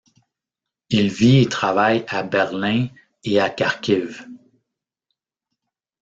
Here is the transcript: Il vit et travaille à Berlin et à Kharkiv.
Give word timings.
Il 0.89 1.09
vit 1.11 1.41
et 1.43 1.47
travaille 1.47 2.03
à 2.07 2.23
Berlin 2.23 2.87
et 3.23 3.39
à 3.39 3.51
Kharkiv. 3.51 4.25